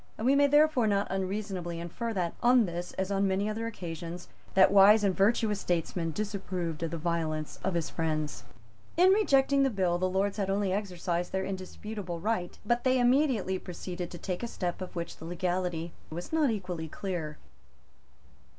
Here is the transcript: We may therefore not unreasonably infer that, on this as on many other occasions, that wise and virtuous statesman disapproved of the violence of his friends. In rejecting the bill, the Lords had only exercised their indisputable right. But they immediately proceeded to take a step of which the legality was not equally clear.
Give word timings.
We 0.17 0.33
may 0.35 0.47
therefore 0.47 0.87
not 0.87 1.05
unreasonably 1.11 1.79
infer 1.79 2.11
that, 2.13 2.33
on 2.41 2.65
this 2.65 2.91
as 2.93 3.11
on 3.11 3.27
many 3.27 3.47
other 3.47 3.67
occasions, 3.67 4.29
that 4.55 4.71
wise 4.71 5.03
and 5.03 5.15
virtuous 5.15 5.61
statesman 5.61 6.09
disapproved 6.09 6.81
of 6.81 6.89
the 6.89 6.97
violence 6.97 7.59
of 7.63 7.75
his 7.75 7.91
friends. 7.91 8.43
In 8.97 9.11
rejecting 9.11 9.61
the 9.61 9.69
bill, 9.69 9.99
the 9.99 10.09
Lords 10.09 10.37
had 10.37 10.49
only 10.49 10.73
exercised 10.73 11.31
their 11.31 11.45
indisputable 11.45 12.19
right. 12.19 12.57
But 12.65 12.83
they 12.83 12.99
immediately 12.99 13.59
proceeded 13.59 14.09
to 14.09 14.17
take 14.17 14.41
a 14.41 14.47
step 14.47 14.81
of 14.81 14.95
which 14.95 15.17
the 15.17 15.25
legality 15.25 15.93
was 16.09 16.33
not 16.33 16.49
equally 16.49 16.87
clear. 16.87 17.37